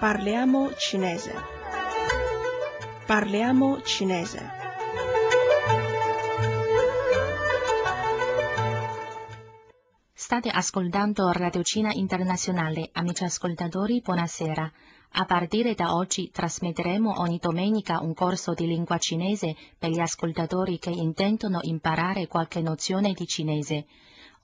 Parliamo 0.00 0.74
cinese. 0.76 1.34
Parliamo 3.04 3.82
cinese. 3.82 4.40
State 10.14 10.48
ascoltando 10.48 11.30
Radio 11.32 11.62
Cina 11.62 11.92
Internazionale, 11.92 12.88
amici 12.92 13.24
ascoltatori, 13.24 14.00
buonasera. 14.00 14.72
A 15.10 15.24
partire 15.26 15.74
da 15.74 15.94
oggi 15.94 16.30
trasmetteremo 16.30 17.20
ogni 17.20 17.36
domenica 17.38 18.00
un 18.00 18.14
corso 18.14 18.54
di 18.54 18.66
lingua 18.66 18.96
cinese 18.96 19.54
per 19.78 19.90
gli 19.90 20.00
ascoltatori 20.00 20.78
che 20.78 20.88
intendono 20.88 21.58
imparare 21.60 22.26
qualche 22.26 22.62
nozione 22.62 23.12
di 23.12 23.26
cinese. 23.26 23.84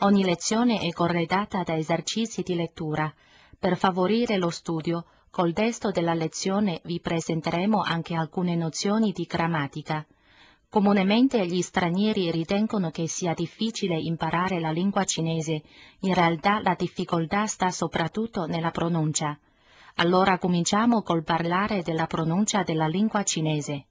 Ogni 0.00 0.22
lezione 0.22 0.80
è 0.80 0.92
corredata 0.92 1.62
da 1.62 1.74
esercizi 1.74 2.42
di 2.42 2.54
lettura. 2.54 3.10
Per 3.58 3.76
favorire 3.76 4.36
lo 4.36 4.50
studio, 4.50 5.06
col 5.30 5.52
testo 5.52 5.90
della 5.90 6.14
lezione 6.14 6.80
vi 6.84 7.00
presenteremo 7.00 7.80
anche 7.80 8.14
alcune 8.14 8.54
nozioni 8.54 9.12
di 9.12 9.24
grammatica. 9.24 10.06
Comunemente 10.68 11.46
gli 11.46 11.62
stranieri 11.62 12.30
ritengono 12.30 12.90
che 12.90 13.08
sia 13.08 13.32
difficile 13.32 13.98
imparare 13.98 14.60
la 14.60 14.70
lingua 14.70 15.04
cinese, 15.04 15.62
in 16.00 16.12
realtà 16.12 16.60
la 16.60 16.74
difficoltà 16.76 17.46
sta 17.46 17.70
soprattutto 17.70 18.44
nella 18.44 18.70
pronuncia. 18.70 19.38
Allora 19.94 20.38
cominciamo 20.38 21.02
col 21.02 21.24
parlare 21.24 21.82
della 21.82 22.06
pronuncia 22.06 22.62
della 22.62 22.86
lingua 22.86 23.22
cinese. 23.22 23.86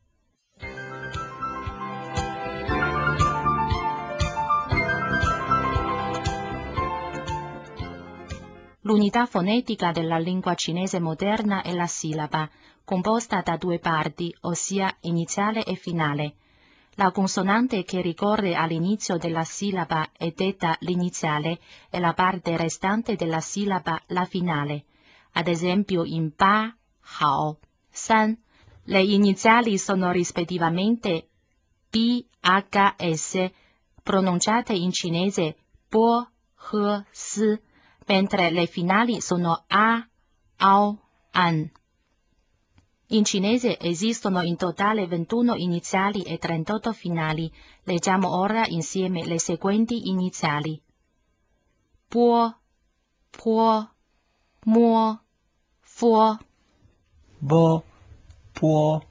L'unità 8.88 9.26
fonetica 9.26 9.92
della 9.92 10.20
lingua 10.20 10.54
cinese 10.54 11.00
moderna 11.00 11.64
è 11.64 11.74
la 11.74 11.88
sillaba, 11.88 12.48
composta 12.84 13.42
da 13.42 13.58
due 13.58 13.80
parti, 13.80 14.32
ossia 14.42 14.96
iniziale 15.02 15.64
e 15.64 15.74
finale. 15.74 16.36
La 16.94 17.10
consonante 17.10 17.84
che 17.84 18.02
ricorre 18.02 18.54
all'inizio 18.54 19.18
della 19.18 19.44
sillaba 19.44 20.10
è 20.16 20.30
detta 20.30 20.78
l'iniziale 20.82 21.60
e 21.90 22.00
la 22.00 22.14
parte 22.14 22.56
restante 22.58 23.16
della 23.16 23.40
sillaba 23.40 24.00
la 24.10 24.26
finale. 24.26 24.86
Ad 25.32 25.48
esempio 25.48 26.04
in 26.04 26.36
Pa, 26.36 26.72
Hao, 27.18 27.58
San, 27.90 28.38
le 28.84 29.02
iniziali 29.02 29.80
sono 29.80 30.12
rispettivamente 30.12 31.30
B, 31.90 32.24
H, 32.40 32.96
S, 33.16 33.52
pronunciate 34.04 34.74
in 34.74 34.92
cinese 34.92 35.58
Po, 35.90 36.30
He, 36.72 37.04
S, 37.10 37.60
mentre 38.06 38.52
le 38.52 38.66
finali 38.66 39.22
sono 39.22 39.64
A, 39.68 40.08
Ao, 40.58 41.00
An. 41.32 41.72
In 43.10 43.24
cinese 43.24 43.78
esistono 43.80 44.42
in 44.42 44.58
totale 44.58 45.06
21 45.06 45.56
iniziali 45.56 46.24
e 46.24 46.38
38 46.38 46.92
finali. 46.92 47.52
Leggiamo 47.84 48.36
ora 48.36 48.66
insieme 48.68 49.26
le 49.26 49.40
seguenti 49.40 50.10
iniziali. 50.10 50.82
Può, 52.08 52.52
può, 53.30 53.88
muo, 54.66 55.22
fuo, 55.80 56.38
bo, 57.40 57.84
può, 58.54 59.02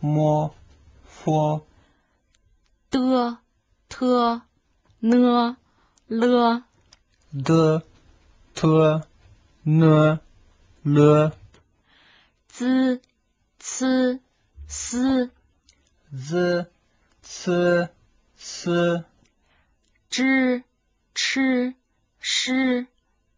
mo, 0.00 0.54
fuo, 1.02 1.66
de, 2.90 3.38
te, 3.88 4.42
ne, 5.00 5.56
le, 6.08 6.62
de, 7.30 7.82
te, 8.54 9.00
ne, 9.64 10.18
le, 10.84 11.30
zi, 12.54 13.00
ci, 13.58 14.20
si, 14.66 15.30
z, 16.14 16.66
c, 17.22 17.88
s, 18.36 18.68
zhi, 20.10 20.64
chi, 21.14 21.74
shi, 22.20 22.86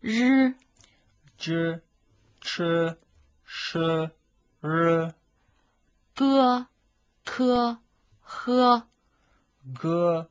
ri, 0.02 0.54
j, 1.38 1.80
ch, 2.40 2.60
sh, 3.46 3.76
r, 4.62 5.14
ge, 6.16 6.66
ke, 7.24 7.76
he. 8.24 8.82
g, 9.72 10.26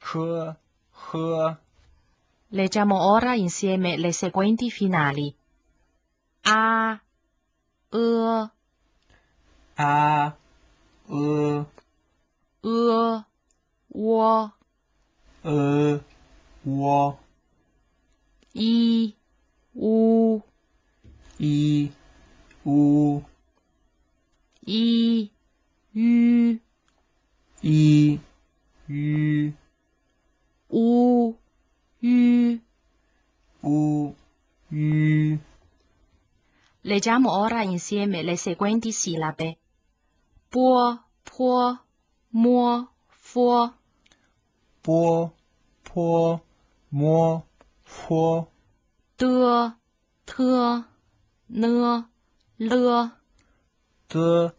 k, 0.00 0.54
h, 0.92 1.56
Leggiamo 2.54 3.10
ora 3.10 3.34
insieme 3.34 3.96
le 3.96 4.12
seguenti 4.12 4.70
finali. 4.70 5.34
A, 6.42 7.00
E, 7.90 8.50
a, 9.76 10.36
e, 11.08 11.64
E, 12.62 13.24
Wo, 13.88 14.52
e, 15.42 16.00
wo, 16.64 17.18
I, 18.54 19.14
U, 19.74 20.40
i, 21.40 21.90
u, 22.64 23.22
I, 24.64 25.30
Ü, 25.92 26.58
i, 27.62 28.20
u, 28.88 29.52
U, 30.70 31.34
Ü. 32.04 32.60
u, 33.62 34.14
u, 34.70 35.38
Leggiamo 36.82 37.30
ora 37.38 37.62
insieme 37.62 38.22
le 38.22 38.36
seguenti 38.36 38.92
sillabe. 38.92 39.56
Bo, 40.52 40.98
po, 41.22 41.78
mo, 42.32 42.88
fo, 43.08 43.72
bo, 44.84 45.32
po, 45.82 46.40
mo, 46.90 47.46
fo, 47.84 48.50
de, 49.16 49.72
te, 50.26 50.84
ne, 51.48 52.04
le, 52.58 53.10
de, 54.10 54.52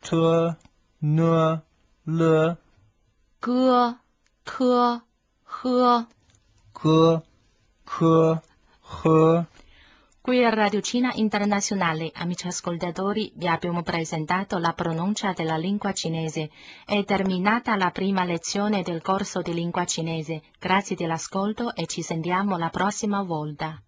te, 0.00 0.56
ne, 1.00 1.62
le, 2.06 2.56
ge, 3.42 3.94
ke, 4.44 5.00
he. 5.44 6.06
Qui 10.20 10.44
a 10.44 10.50
Radio 10.50 10.82
Cina 10.82 11.12
Internazionale, 11.14 12.10
amici 12.14 12.46
ascoltatori, 12.46 13.32
vi 13.36 13.48
abbiamo 13.48 13.82
presentato 13.82 14.58
la 14.58 14.74
pronuncia 14.74 15.32
della 15.32 15.56
lingua 15.56 15.94
cinese. 15.94 16.50
È 16.84 17.02
terminata 17.04 17.74
la 17.76 17.90
prima 17.90 18.24
lezione 18.24 18.82
del 18.82 19.00
corso 19.00 19.40
di 19.40 19.54
lingua 19.54 19.86
cinese. 19.86 20.42
Grazie 20.58 20.94
dell'ascolto 20.94 21.74
e 21.74 21.86
ci 21.86 22.02
sentiamo 22.02 22.58
la 22.58 22.68
prossima 22.68 23.22
volta. 23.22 23.80